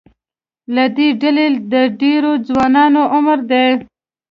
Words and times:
له 0.75 0.85
دې 0.95 1.07
ډلې 1.21 1.45
د 1.73 1.73
ډېرو 2.01 2.31
ځوانانو 2.47 3.01
عمر 3.13 3.39
د 3.49 3.53